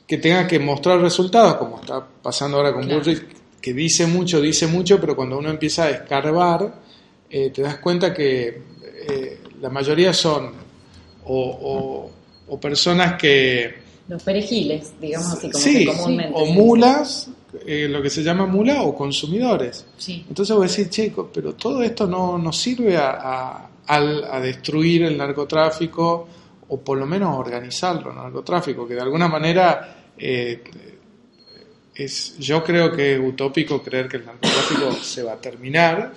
[0.07, 3.03] que tenga que mostrar resultados, como está pasando ahora con claro.
[3.61, 6.81] que dice mucho, dice mucho, pero cuando uno empieza a escarbar,
[7.29, 8.63] eh, te das cuenta que
[9.09, 10.53] eh, la mayoría son
[11.25, 12.11] o,
[12.49, 13.82] o personas que
[14.13, 16.35] los perejiles, digamos así como sí, comúnmente.
[16.37, 17.31] o mulas,
[17.67, 19.87] eh, lo que se llama mula, o consumidores.
[19.97, 20.27] Sí.
[20.29, 25.17] Entonces voy a decir, chicos, pero todo esto no, nos sirve a, a, destruir el
[25.17, 26.29] narcotráfico,
[26.69, 30.63] o por lo menos organizarlo, el narcotráfico, que de alguna manera eh,
[31.95, 36.13] es, yo creo que es utópico creer que el narcotráfico se va a terminar,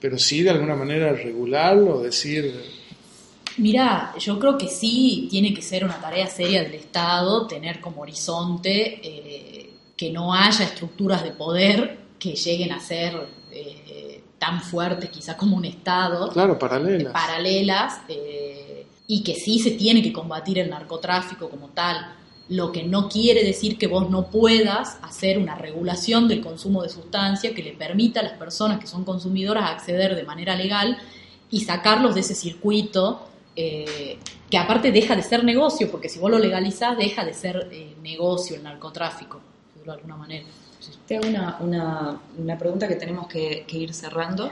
[0.00, 2.85] pero sí de alguna manera regularlo, decir...
[3.58, 8.02] Mira, yo creo que sí tiene que ser una tarea seria del Estado tener como
[8.02, 13.14] horizonte eh, que no haya estructuras de poder que lleguen a ser
[13.50, 16.28] eh, tan fuertes quizás como un Estado.
[16.30, 17.12] Claro, paralelas.
[17.12, 22.14] Paralelas, eh, y que sí se tiene que combatir el narcotráfico como tal
[22.48, 26.88] lo que no quiere decir que vos no puedas hacer una regulación del consumo de
[26.88, 30.96] sustancia que le permita a las personas que son consumidoras acceder de manera legal
[31.50, 34.18] y sacarlos de ese circuito eh,
[34.50, 37.94] que aparte deja de ser negocio, porque si vos lo legalizás deja de ser eh,
[38.02, 39.40] negocio el narcotráfico,
[39.84, 40.46] de alguna manera.
[41.06, 44.50] Te hago una, una, pregunta que tenemos que, ir cerrando.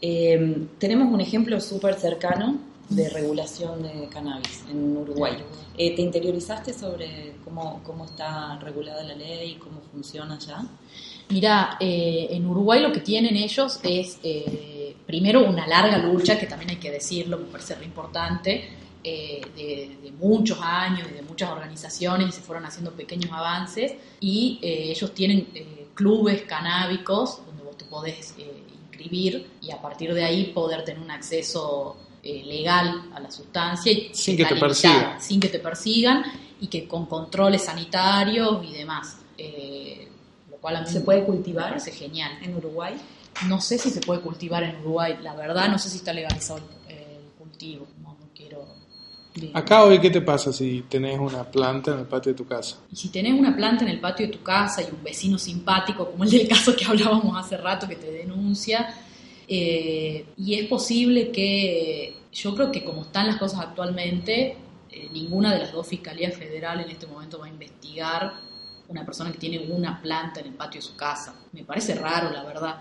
[0.00, 5.36] Eh, tenemos un ejemplo súper cercano de regulación de cannabis en Uruguay.
[5.76, 10.64] Eh, ¿Te interiorizaste sobre cómo, cómo está regulada la ley, y cómo funciona ya?
[11.30, 14.73] Mira, eh, en Uruguay lo que tienen ellos es, eh,
[15.06, 18.70] primero, una larga lucha, que también hay que decirlo, me parece re importante,
[19.02, 24.58] de, de, muchos años y de muchas organizaciones y se fueron haciendo pequeños avances y
[24.62, 25.46] ellos tienen
[25.92, 31.10] clubes canábicos donde vos te podés inscribir y a partir de ahí poder tener un
[31.10, 35.20] acceso eh, legal a la sustancia y sin que te persigan.
[35.20, 36.24] Sin que te persigan
[36.60, 39.18] y que con controles sanitarios y demás.
[39.36, 40.08] Eh,
[40.50, 41.68] lo cual a mí ¿Se puede cultivar?
[41.68, 42.38] parece genial.
[42.40, 42.94] ¿En Uruguay?
[43.48, 46.60] No sé si se puede cultivar en Uruguay, la verdad no sé si está legalizado
[46.88, 46.96] el,
[47.38, 48.66] cultivo, no, quiero...
[49.52, 52.78] Acá hoy, ¿qué te pasa si tenés una planta en el patio de tu casa?
[52.92, 56.08] Y si tenés una planta en el patio de tu casa y un vecino simpático,
[56.08, 58.94] como el del caso que hablábamos hace rato, que te denuncia,
[59.48, 64.56] eh, y es posible que, yo creo que como están las cosas actualmente,
[64.90, 68.34] eh, ninguna de las dos fiscalías federales en este momento va a investigar
[68.88, 71.34] una persona que tiene una planta en el patio de su casa.
[71.52, 72.80] Me parece raro, la verdad.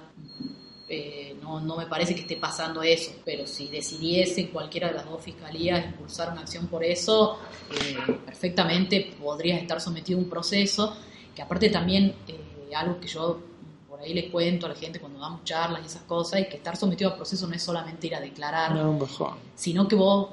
[0.87, 5.05] Eh, no, no, me parece que esté pasando eso, pero si decidiese cualquiera de las
[5.05, 7.39] dos fiscalías impulsar una acción por eso,
[8.25, 10.95] perfectamente podría estar sometido a un proceso,
[11.33, 12.13] que aparte también,
[12.75, 13.39] algo que yo
[14.03, 16.75] ahí le cuento a la gente cuando damos charlas y esas cosas, y que estar
[16.75, 18.75] sometido a proceso no es solamente ir a declarar,
[19.55, 20.29] sino que vos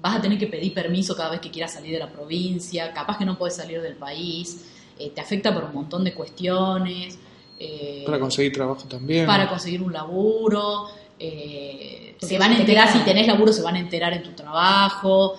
[0.00, 3.18] vas a tener que pedir permiso cada vez que quieras salir de la provincia, capaz
[3.18, 4.66] que no puedes salir del país,
[4.98, 7.18] eh, te afecta por un montón de cuestiones.
[7.58, 9.26] Eh, para conseguir trabajo también.
[9.26, 10.88] Para conseguir un laburo.
[11.18, 15.36] Eh, se van a enterar, si tenés laburo, se van a enterar en tu trabajo.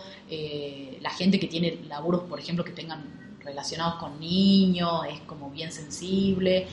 [1.02, 5.72] la gente que tiene laburos, por ejemplo, que tengan relacionados con niños, es como bien
[5.72, 6.68] sensible.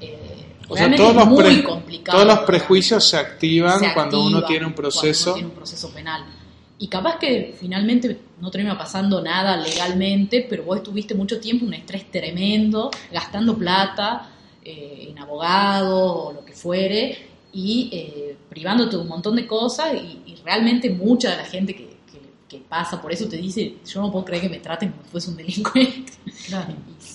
[0.00, 4.66] Eh, o sea, todos los, muy complicado, todos los prejuicios se activan, cuando uno tiene
[4.66, 5.34] un proceso.
[5.34, 6.24] un proceso penal.
[6.78, 11.74] Y capaz que finalmente no termina pasando nada legalmente, pero vos estuviste mucho tiempo un
[11.74, 14.28] estrés tremendo, gastando plata
[14.62, 17.16] eh, en abogados o lo que fuere,
[17.52, 21.74] y eh, privándote de un montón de cosas, y, y realmente mucha de la gente
[21.74, 21.94] que,
[22.68, 25.30] pasa, por eso te dice, yo no puedo creer que me traten como si fuese
[25.30, 26.12] un delincuente.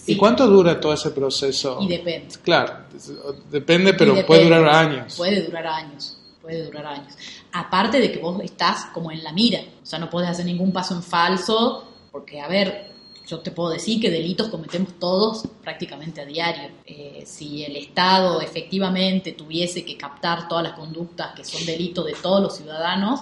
[0.06, 1.78] Y, cuánto dura todo ese proceso?
[1.82, 2.36] Y depende.
[2.44, 2.86] Claro,
[3.52, 5.16] depende, pero puede durar años.
[5.16, 6.18] Puede durar años,
[6.50, 7.14] puede durar años.
[7.52, 10.72] Aparte de que vos estás como en la mira, o sea, no podés hacer ningún
[10.72, 12.92] paso en falso, porque, a ver,
[13.28, 16.70] yo te puedo decir que delitos cometemos todos prácticamente a diario.
[16.86, 22.14] Eh, si el Estado efectivamente tuviese que captar todas las conductas que son delitos de
[22.14, 23.22] todos los ciudadanos,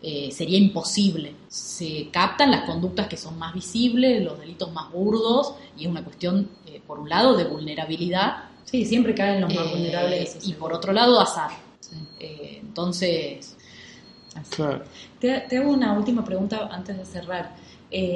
[0.00, 1.34] eh, sería imposible.
[1.48, 6.02] Se captan las conductas que son más visibles, los delitos más burdos, y es una
[6.02, 8.44] cuestión, eh, por un lado, de vulnerabilidad.
[8.64, 10.38] Sí, siempre caen los más vulnerables.
[10.48, 11.50] Y por otro lado, azar.
[12.22, 13.56] Entonces...
[15.20, 17.54] Te, hago una última pregunta antes de cerrar.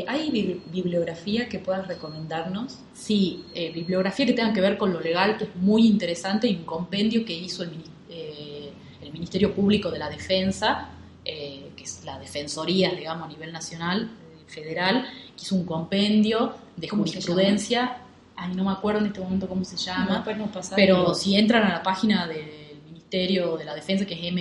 [0.09, 0.31] ¿Hay
[0.73, 2.79] bibliografía que puedas recomendarnos?
[2.95, 6.65] Sí, bibliografía que tenga que ver con lo legal, que es muy interesante, y un
[6.65, 10.91] compendio que hizo el, el Ministerio Público de la Defensa
[11.29, 15.05] eh, que es la Defensoría, digamos, a nivel nacional, eh, federal,
[15.37, 17.97] que hizo un compendio de jurisprudencia,
[18.37, 20.25] ay, no me acuerdo en este momento cómo se llama,
[20.77, 22.66] pero si entran a la página del
[23.17, 24.33] Ministerio de la Defensa, que es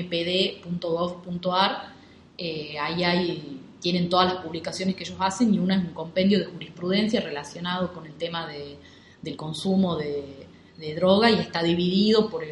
[0.66, 1.94] mpd.gov.ar,
[2.38, 6.39] eh, ahí hay, tienen todas las publicaciones que ellos hacen y una es un compendio
[6.39, 8.76] de jurisprudencia relacionado con el tema de,
[9.22, 10.45] del consumo de,
[10.78, 12.43] de droga y está dividido por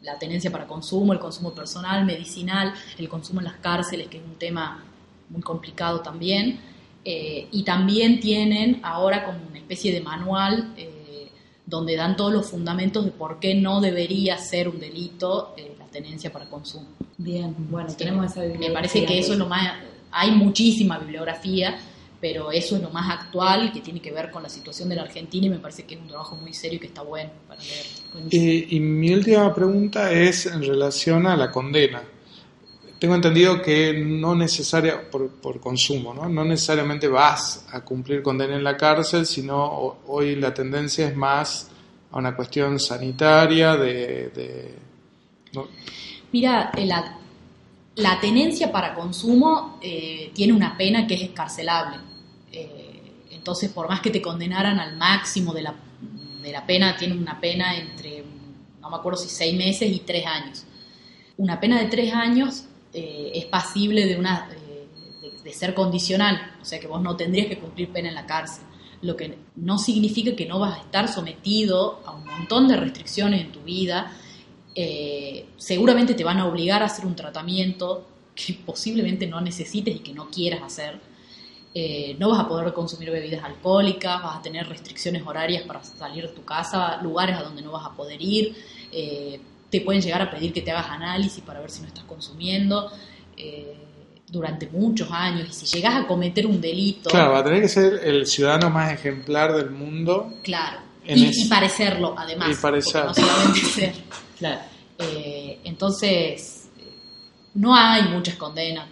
[0.00, 4.24] la tenencia para consumo, el consumo personal, medicinal, el consumo en las cárceles, que es
[4.24, 4.82] un tema
[5.28, 6.58] muy complicado también.
[7.04, 10.93] Eh, y también tienen ahora como una especie de manual eh,
[11.74, 15.86] donde dan todos los fundamentos de por qué no debería ser un delito eh, la
[15.86, 16.86] tenencia para consumo.
[17.18, 18.68] Bien, bueno, tenemos esa bibliografía.
[18.68, 19.74] Me parece que eso es lo más...
[20.12, 21.76] Hay muchísima bibliografía,
[22.20, 25.02] pero eso es lo más actual que tiene que ver con la situación de la
[25.02, 27.60] Argentina y me parece que es un trabajo muy serio y que está bueno para
[27.60, 27.84] leer.
[28.30, 32.02] Y, y mi última pregunta es en relación a la condena.
[33.04, 36.26] Tengo entendido que no necesaria por, por consumo, ¿no?
[36.26, 41.70] no necesariamente vas a cumplir condena en la cárcel, sino hoy la tendencia es más
[42.10, 44.74] a una cuestión sanitaria de...
[46.32, 47.18] Mira, la,
[47.96, 51.98] la, tenencia para consumo eh, tiene una pena que es escarcelable
[53.30, 55.74] entonces, por más que te condenaran al máximo de la,
[56.42, 58.24] de la pena, tiene una pena entre,
[58.80, 60.64] no me acuerdo si seis meses y tres años.
[61.36, 64.48] Una pena de tres años eh, es pasible de, una,
[65.42, 68.64] de, ser condicional, o sea que vos no tendrías que cumplir pena en la cárcel,
[69.02, 73.42] lo que no significa que no vas a estar sometido a un montón de restricciones
[73.42, 74.12] en tu vida.
[74.74, 79.98] Eh, seguramente te van a obligar a hacer un tratamiento que posiblemente no necesites y
[79.98, 80.98] que no quieras hacer.
[81.76, 86.28] Eh, no vas a poder consumir bebidas alcohólicas, vas a tener restricciones horarias para salir
[86.28, 88.54] de tu casa, lugares a donde no vas a poder ir,
[88.92, 89.40] eh,
[89.74, 92.92] te pueden llegar a pedir que te hagas análisis para ver si no estás consumiendo.
[93.36, 93.76] Eh,
[94.28, 97.10] durante muchos años y si llegas a cometer un delito...
[97.10, 100.34] Claro, va a tener que ser el ciudadano más ejemplar del mundo.
[100.44, 102.50] Claro, y, parecerlo además.
[102.50, 103.04] Y parecer.
[103.04, 103.94] No solamente ser.
[104.38, 104.60] Claro.
[105.64, 106.68] entonces,
[107.54, 108.88] no hay muchas condenas,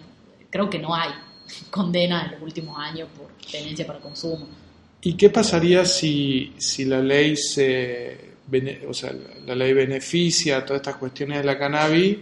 [0.49, 1.11] creo que no hay
[1.69, 4.47] condena en los últimos años por tenencia para consumo.
[5.01, 8.32] ¿Y qué pasaría si, si la ley se
[8.87, 9.13] o sea,
[9.45, 12.17] la ley beneficia todas estas cuestiones de la cannabis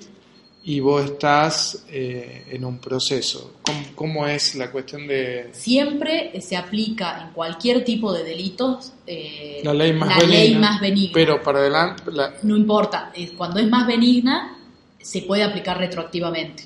[0.63, 3.55] y vos estás eh, en un proceso?
[3.95, 5.49] ¿Cómo, es la cuestión de...?
[5.53, 10.79] Siempre se aplica en cualquier tipo de delitos eh, la, ley más, benigna,
[11.13, 12.03] Pero para adelante...
[12.43, 14.57] No importa, cuando es más benigna
[14.99, 16.63] se puede aplicar retroactivamente.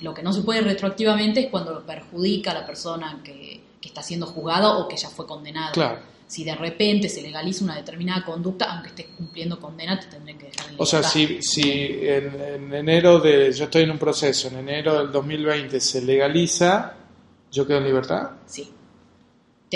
[0.00, 4.26] Lo que no se puede retroactivamente es cuando perjudica a la persona que, está siendo
[4.26, 6.02] juzgada o que ya fue condenada.
[6.26, 10.46] Si de repente se legaliza una determinada conducta, aunque estés cumpliendo condena, te tendrán que
[10.46, 11.70] dejar en O sea, si, si
[12.02, 13.52] en, enero de.
[13.52, 16.94] Yo estoy en un proceso, en enero del 2020 se legaliza,
[17.52, 18.30] ¿yo quedo en libertad?
[18.46, 18.70] Sí.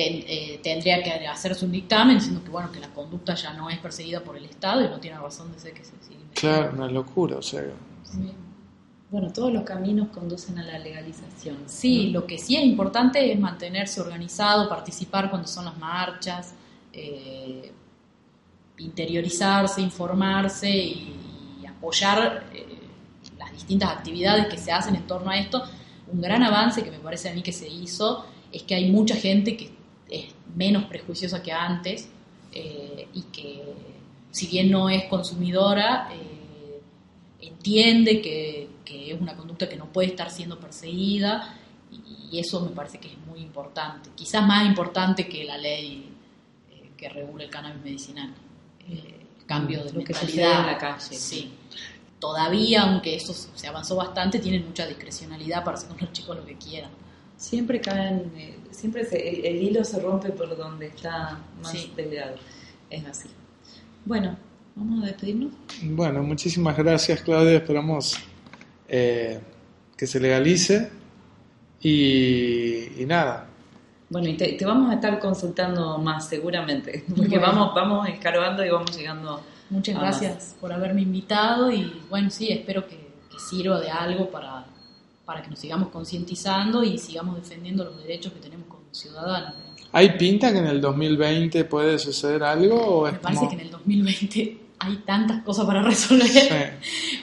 [0.01, 3.79] Eh, tendría que hacerse un dictamen diciendo que bueno que la conducta ya no es
[3.79, 6.21] perseguida por el Estado y no tiene razón de ser que se siga.
[6.35, 7.65] Claro, una locura, o sea.
[9.11, 11.57] Bueno, todos los caminos conducen a la legalización.
[11.65, 16.55] Sí, lo que sí es importante es mantenerse organizado, participar cuando son las marchas,
[16.93, 17.73] eh,
[18.77, 21.15] interiorizarse, informarse y,
[21.67, 22.67] apoyar eh,
[23.39, 25.63] las distintas actividades que se hacen en torno a esto.
[26.13, 29.15] Un gran avance que me parece a mí que se hizo es que hay mucha
[29.15, 29.71] gente que
[30.11, 32.09] es menos prejuiciosa que antes
[32.53, 33.63] eh, y que
[34.33, 36.11] si bien no es consumidora,
[37.41, 41.55] entiende que, que, es una conducta que no puede estar siendo perseguida
[41.91, 46.13] y, eso me parece que es muy importante, quizás más importante que la ley
[46.71, 48.35] eh, que regula el cannabis medicinal.
[48.87, 51.17] Eh, el cambio de Lo mentalidad en la calle.
[51.17, 51.51] Sí.
[52.19, 56.45] Todavía, aunque eso se avanzó bastante, tienen mucha discrecionalidad para hacer con los chicos lo
[56.45, 56.91] que quieran.
[57.39, 62.37] Siempre caen, eh, siempre el, hilo se rompe por donde está más delgado.
[62.91, 63.29] Es así.
[64.05, 64.37] Bueno,
[64.79, 65.53] Vamos a despedirnos.
[65.83, 68.17] Bueno, muchísimas gracias Claudia, esperamos
[68.89, 69.41] eh,
[69.97, 70.91] que se legalice
[71.83, 73.47] y, nada.
[74.09, 78.97] Bueno, y te, vamos a estar consultando más seguramente, porque vamos, vamos escarbando y vamos
[78.97, 79.43] llegando.
[79.71, 83.07] Muchas gracias por haberme invitado y bueno, sí, espero que,
[83.39, 84.67] sirva de algo para,
[85.25, 89.55] para que nos sigamos concientizando y sigamos defendiendo los derechos que tenemos como ciudadanos.
[89.93, 92.77] ¿Hay pinta que en el 2020 puede suceder algo?
[92.77, 96.79] O Me parece que en el 2020 hay tantas cosas para resolver.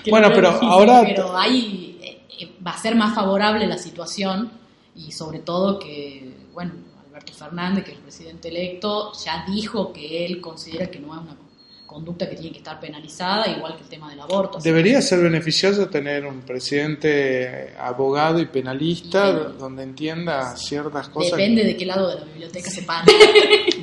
[0.10, 1.04] bueno, pero ahora...
[1.06, 2.00] Pero hay,
[2.40, 4.52] eh, va a ser más favorable la situación
[4.96, 6.74] y sobre todo que, bueno,
[7.08, 11.22] Alberto Fernández, que es el presidente electo, ya dijo que él considera que no es
[11.22, 11.38] una
[11.86, 14.60] conducta que tiene que estar penalizada, igual que el tema del aborto.
[14.60, 21.38] Debería ser beneficioso tener un presidente abogado y penalista donde entienda ciertas cosas.
[21.38, 23.12] Depende de qué lado de la biblioteca se pare.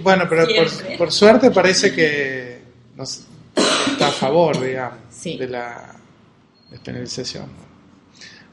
[0.02, 0.46] bueno, pero
[0.98, 2.60] por, suerte parece que
[3.54, 5.94] está a favor, digamos, de la
[6.70, 7.46] despenalización.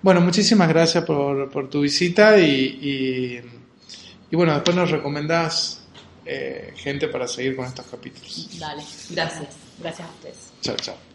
[0.01, 3.41] Bueno, muchísimas gracias por, tu visita y,
[4.31, 5.81] y, bueno, después nos recomendás
[6.25, 8.59] eh, gente para seguir con estos capítulos.
[8.59, 9.55] Dale, gracias.
[9.79, 10.51] Gracias a ustedes.
[10.61, 11.08] Chao, chao.